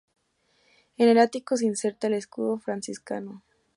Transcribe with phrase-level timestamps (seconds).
[0.97, 3.43] En el ático se inserta el escudo franciscano.